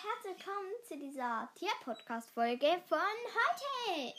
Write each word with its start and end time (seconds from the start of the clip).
herzlich 0.00 0.36
willkommen 0.36 0.70
zu 0.86 0.96
dieser 0.96 1.48
Tier-Podcast-Folge 1.56 2.80
von 2.88 2.98
heute. 3.34 4.14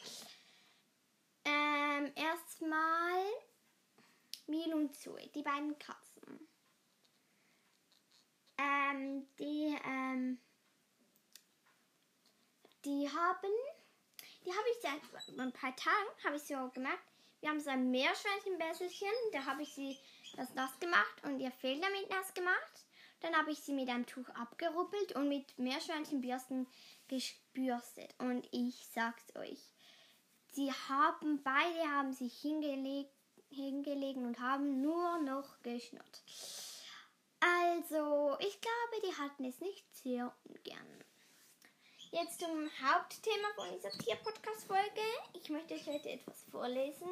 Ähm, 1.46 2.12
erstmal 2.16 3.24
Mil 4.48 4.74
und 4.74 4.94
Zoe, 4.94 5.30
die 5.34 5.42
beiden 5.42 5.80
Katzen. 5.80 6.50
Ähm, 8.58 9.26
die, 9.40 9.78
ähm, 9.86 10.38
die 12.84 13.10
haben, 13.10 13.54
die 14.46 14.52
habe 14.52 14.70
ich 14.74 14.82
seit 14.82 15.40
ein 15.40 15.54
paar 15.54 15.76
Tagen, 15.78 16.26
habe 16.26 16.36
ich 16.36 16.44
so 16.44 16.70
gemerkt, 16.74 17.08
wir 17.40 17.50
haben 17.50 17.62
so 17.62 17.70
ein 17.70 17.90
Meerschweinchenbesselchen, 17.90 19.08
da 19.32 19.46
habe 19.46 19.62
ich 19.62 19.74
sie 19.74 19.98
das 20.36 20.54
nass 20.56 20.78
gemacht 20.82 21.24
und 21.24 21.40
ihr 21.40 21.52
Fell 21.52 21.80
damit 21.80 22.10
nass 22.10 22.34
gemacht. 22.34 22.84
Dann 23.22 23.36
habe 23.36 23.52
ich 23.52 23.60
sie 23.60 23.74
mit 23.74 23.90
einem 23.90 24.06
Tuch 24.06 24.30
abgeruppelt 24.30 25.14
und 25.14 25.28
mit 25.28 25.58
Meerschweinchenbürsten 25.58 26.68
gebürstet. 27.08 28.14
Und 28.18 28.48
ich 28.52 28.88
sag's 28.94 29.36
euch, 29.36 29.60
sie 30.52 30.72
haben, 30.72 31.42
beide 31.44 31.90
haben 31.90 32.14
sich 32.14 32.34
hingelegt, 32.40 33.12
hingelegen 33.50 34.26
und 34.26 34.40
haben 34.40 34.82
nur 34.82 35.20
noch 35.20 35.62
geschnurrt. 35.64 36.24
Also, 37.42 38.38
ich 38.40 38.60
glaube, 38.62 39.08
die 39.08 39.16
hatten 39.16 39.46
es 39.46 39.60
nicht 39.62 39.86
sehr 39.96 40.34
ungern. 40.46 41.04
Jetzt 42.12 42.40
zum 42.40 42.70
Hauptthema 42.82 43.48
von 43.56 43.72
dieser 43.72 43.92
Tier-Podcast-Folge. 43.92 45.02
Ich 45.34 45.50
möchte 45.50 45.76
euch 45.76 45.88
heute 45.88 46.10
etwas 46.10 46.44
vorlesen. 46.52 47.08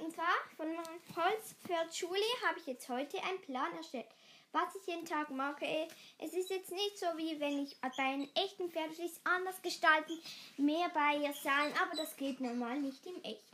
Und 0.00 0.12
zwar 0.12 0.34
von 0.56 0.76
Holzpferd 1.16 1.94
Schule 1.94 2.20
habe 2.46 2.58
ich 2.58 2.66
jetzt 2.66 2.88
heute 2.88 3.22
einen 3.22 3.40
Plan 3.40 3.72
erstellt 3.76 4.08
was 4.52 4.74
ich 4.74 4.86
jeden 4.86 5.04
Tag 5.04 5.30
mache. 5.30 5.88
Es 6.18 6.32
ist 6.32 6.50
jetzt 6.50 6.70
nicht 6.70 6.98
so, 6.98 7.06
wie 7.16 7.38
wenn 7.40 7.62
ich 7.64 7.76
bei 7.80 8.02
einem 8.02 8.28
echten 8.34 8.70
Pferd 8.70 8.98
ist, 8.98 9.20
anders 9.24 9.60
gestalten, 9.62 10.18
mehr 10.56 10.88
bei 10.90 11.16
ihr 11.16 11.32
sein, 11.32 11.72
aber 11.82 11.96
das 11.96 12.16
geht 12.16 12.40
normal 12.40 12.78
nicht 12.80 13.04
im 13.06 13.22
Echt. 13.22 13.44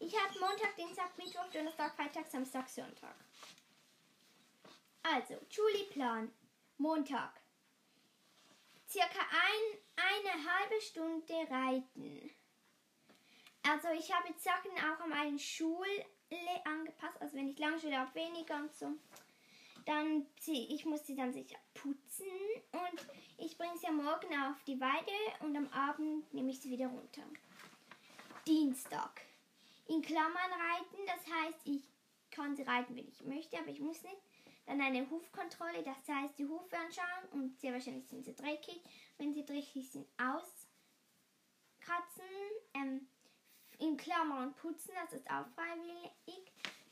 Ich 0.00 0.14
habe 0.16 0.38
Montag, 0.38 0.76
Dienstag, 0.76 1.16
Mittwoch, 1.18 1.50
Donnerstag, 1.52 1.94
Freitag, 1.96 2.26
Samstag, 2.30 2.68
Sonntag. 2.68 3.14
Also, 5.02 5.34
Julie-Plan. 5.50 6.30
Montag. 6.78 7.32
Circa 8.88 9.18
ein, 9.18 9.78
eine 9.96 10.50
halbe 10.50 10.80
Stunde 10.80 11.34
reiten. 11.50 12.30
Also 13.64 13.88
ich 13.88 14.14
habe 14.14 14.28
jetzt 14.28 14.44
Sachen 14.44 14.70
auch 14.78 15.00
an 15.00 15.10
meine 15.10 15.38
Schule 15.38 16.06
angepasst. 16.64 17.20
Also 17.20 17.36
wenn 17.36 17.48
ich 17.48 17.58
Langschule 17.58 17.98
habe, 17.98 18.14
weniger 18.14 18.56
und 18.56 18.72
so. 18.72 18.92
Dann 19.88 20.26
ich 20.44 20.84
muss 20.84 21.06
sie 21.06 21.16
dann 21.16 21.32
sicher 21.32 21.56
putzen 21.72 22.26
und 22.72 23.06
ich 23.38 23.56
bringe 23.56 23.78
sie 23.78 23.86
am 23.86 23.96
Morgen 23.96 24.34
auf 24.34 24.62
die 24.64 24.78
Weide 24.78 25.10
und 25.40 25.56
am 25.56 25.66
Abend 25.68 26.34
nehme 26.34 26.50
ich 26.50 26.60
sie 26.60 26.68
wieder 26.68 26.88
runter. 26.88 27.22
Dienstag. 28.46 29.22
In 29.86 30.02
Klammern 30.02 30.34
reiten, 30.34 31.06
das 31.06 31.24
heißt, 31.34 31.60
ich 31.64 31.80
kann 32.30 32.54
sie 32.54 32.64
reiten, 32.64 32.96
wenn 32.96 33.08
ich 33.08 33.24
möchte, 33.24 33.58
aber 33.58 33.68
ich 33.68 33.80
muss 33.80 34.02
nicht. 34.02 34.20
Dann 34.66 34.82
eine 34.82 35.08
Hufkontrolle, 35.08 35.82
das 35.82 36.06
heißt, 36.06 36.38
die 36.38 36.46
Hufe 36.46 36.76
anschauen 36.76 37.30
und 37.32 37.58
sehr 37.58 37.72
wahrscheinlich 37.72 38.06
sind 38.08 38.26
sie 38.26 38.34
dreckig. 38.34 38.82
Wenn 39.16 39.32
sie 39.32 39.46
dreckig 39.46 39.90
sind, 39.90 40.06
auskratzen. 40.18 40.68
Ähm, 42.74 43.08
in 43.78 43.96
Klammern 43.96 44.54
putzen, 44.54 44.92
das 45.02 45.14
ist 45.14 45.30
auch 45.30 45.46
freiwillig. 45.54 46.47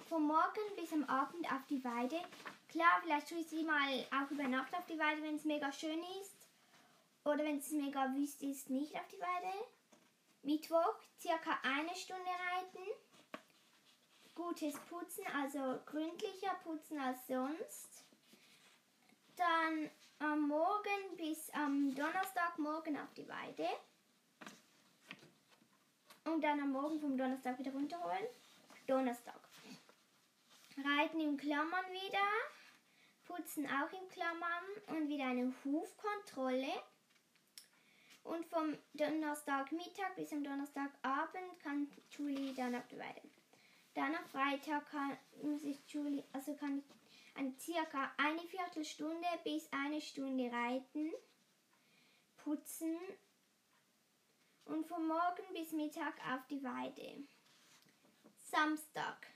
Vom 0.09 0.27
Morgen 0.27 0.77
bis 0.77 0.93
am 0.93 1.05
Abend 1.05 1.51
auf 1.53 1.67
die 1.69 1.83
Weide 1.85 2.21
Klar, 2.77 3.01
vielleicht 3.03 3.29
tue 3.29 3.39
ich 3.39 3.49
sie 3.49 3.63
mal 3.63 4.07
auch 4.11 4.31
über 4.31 4.43
Nacht 4.45 4.75
auf 4.75 4.85
die 4.85 4.99
Weide, 4.99 5.23
wenn 5.23 5.37
es 5.37 5.47
mega 5.47 5.73
schön 5.73 5.99
ist. 6.21 6.37
Oder 7.25 7.39
wenn 7.39 7.59
es 7.59 7.71
mega 7.71 8.13
wüst 8.15 8.43
ist, 8.43 8.69
nicht 8.69 8.95
auf 8.95 9.09
die 9.09 9.19
Weide. 9.19 9.65
Mittwoch, 10.43 10.97
circa 11.19 11.59
eine 11.63 11.95
Stunde 11.97 12.31
reiten. 12.31 12.87
Gutes 14.35 14.79
Putzen, 14.91 15.25
also 15.35 15.81
gründlicher 15.87 16.55
Putzen 16.63 16.99
als 16.99 17.27
sonst. 17.27 18.05
Dann 19.37 19.91
am 20.19 20.47
Morgen 20.47 21.17
bis 21.17 21.49
am 21.55 21.95
Donnerstagmorgen 21.95 22.99
auf 22.99 23.15
die 23.15 23.27
Weide. 23.27 23.69
Und 26.25 26.43
dann 26.43 26.61
am 26.61 26.73
Morgen 26.73 27.01
vom 27.01 27.17
Donnerstag 27.17 27.59
wieder 27.59 27.73
runterholen. 27.73 28.27
Donnerstag. 28.87 29.46
Reiten 30.77 31.21
in 31.21 31.37
Klammern 31.37 31.87
wieder 31.91 32.27
putzen 33.25 33.67
auch 33.67 33.93
in 33.93 34.09
Klammern 34.09 34.65
und 34.89 35.09
wieder 35.09 35.25
eine 35.27 35.53
Hufkontrolle. 35.65 36.73
Und 38.23 38.45
vom 38.47 38.77
Donnerstagmittag 38.95 40.15
bis 40.17 40.33
am 40.33 40.43
Donnerstagabend 40.43 41.61
kann 41.63 41.89
Julie 42.11 42.55
dann 42.55 42.75
auf 42.75 42.87
die 42.89 42.99
Weide. 42.99 43.23
Dann 43.95 44.15
am 44.15 44.27
Freitag 44.27 44.91
kann, 44.91 45.17
muss 45.43 45.63
ich 45.63 45.79
Julie, 45.89 46.25
also 46.33 46.55
kann 46.55 46.79
ich 46.79 46.85
eine 47.35 47.55
circa 47.59 48.13
eine 48.17 48.41
Viertelstunde 48.41 49.29
bis 49.45 49.71
eine 49.73 50.01
Stunde 50.01 50.51
reiten, 50.51 51.13
putzen 52.37 52.97
und 54.65 54.87
vom 54.87 55.07
Morgen 55.07 55.55
bis 55.55 55.73
Mittag 55.73 56.15
auf 56.33 56.47
die 56.49 56.63
Weide. 56.63 57.27
Samstag. 58.37 59.36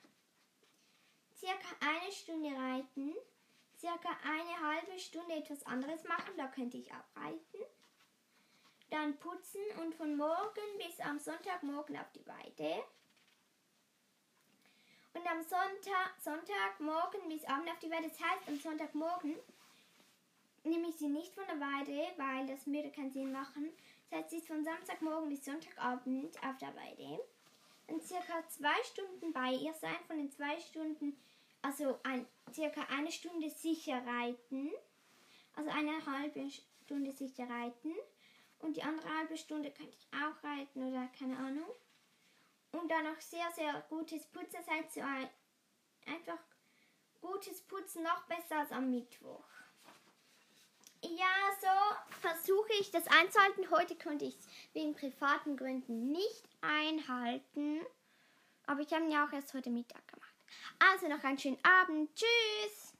Circa 1.40 1.68
eine 1.80 2.12
Stunde 2.12 2.50
reiten, 2.50 3.14
circa 3.78 4.10
eine 4.24 4.60
halbe 4.60 4.98
Stunde 4.98 5.36
etwas 5.36 5.64
anderes 5.64 6.04
machen, 6.04 6.36
da 6.36 6.48
könnte 6.48 6.76
ich 6.76 6.92
auch 6.92 7.16
reiten. 7.16 7.64
Dann 8.90 9.16
putzen 9.16 9.62
und 9.80 9.94
von 9.94 10.18
morgen 10.18 10.76
bis 10.76 11.00
am 11.00 11.18
Sonntagmorgen 11.18 11.96
auf 11.96 12.12
die 12.12 12.26
Weide. 12.26 12.84
Und 15.14 15.26
am 15.26 15.42
Sonntag, 15.42 16.14
Sonntagmorgen 16.20 17.26
bis 17.30 17.44
Abend 17.46 17.70
auf 17.70 17.78
die 17.78 17.90
Weide. 17.90 18.10
Das 18.10 18.20
heißt, 18.20 18.46
am 18.48 18.58
Sonntagmorgen 18.58 19.36
nehme 20.64 20.88
ich 20.88 20.96
sie 20.96 21.08
nicht 21.08 21.34
von 21.34 21.46
der 21.46 21.58
Weide, 21.58 22.12
weil 22.18 22.48
das 22.48 22.66
würde 22.66 22.90
keinen 22.90 23.12
Sinn 23.12 23.32
machen. 23.32 23.70
Das 24.10 24.20
heißt, 24.20 24.30
sie 24.30 24.36
ist 24.38 24.46
von 24.46 24.62
Samstagmorgen 24.62 25.30
bis 25.30 25.42
Sonntagabend 25.42 26.36
auf 26.44 26.58
der 26.58 26.74
Weide. 26.76 27.24
Dann 27.90 28.00
circa 28.00 28.46
zwei 28.48 28.82
Stunden 28.84 29.32
bei 29.32 29.52
ihr 29.52 29.74
sein. 29.74 29.96
Von 30.06 30.16
den 30.16 30.30
zwei 30.30 30.58
Stunden 30.60 31.16
also 31.60 31.98
ein, 32.04 32.26
circa 32.52 32.82
eine 32.82 33.10
Stunde 33.10 33.50
sicher 33.50 34.00
reiten. 34.06 34.70
Also 35.56 35.70
eine 35.70 36.06
halbe 36.06 36.48
Stunde 36.84 37.10
sicher 37.10 37.48
reiten. 37.50 37.92
Und 38.60 38.76
die 38.76 38.82
andere 38.82 39.12
halbe 39.18 39.36
Stunde 39.36 39.72
könnte 39.72 39.96
ich 39.96 40.06
auch 40.16 40.44
reiten 40.44 40.84
oder 40.84 41.08
keine 41.18 41.36
Ahnung. 41.36 41.68
Und 42.72 42.88
dann 42.88 43.04
noch 43.04 43.20
sehr, 43.20 43.50
sehr 43.56 43.84
gutes 43.88 44.24
Putzen. 44.26 44.58
Das 44.64 44.94
so 44.94 45.00
ein, 45.00 45.28
einfach 46.06 46.38
gutes 47.20 47.60
Putzen 47.62 48.04
noch 48.04 48.22
besser 48.26 48.60
als 48.60 48.70
am 48.70 48.90
Mittwoch. 48.90 49.44
Ja, 51.16 51.26
so 51.60 52.20
versuche 52.20 52.72
ich 52.80 52.92
das 52.92 53.06
einzuhalten. 53.08 53.68
Heute 53.70 53.96
konnte 53.96 54.26
ich 54.26 54.38
es 54.38 54.46
wegen 54.74 54.94
privaten 54.94 55.56
Gründen 55.56 56.12
nicht 56.12 56.44
einhalten. 56.60 57.80
Aber 58.66 58.80
ich 58.80 58.92
habe 58.92 59.04
ihn 59.04 59.10
ja 59.10 59.26
auch 59.26 59.32
erst 59.32 59.52
heute 59.54 59.70
Mittag 59.70 60.06
gemacht. 60.06 60.34
Also 60.78 61.08
noch 61.08 61.24
einen 61.24 61.38
schönen 61.38 61.58
Abend. 61.64 62.14
Tschüss. 62.14 62.94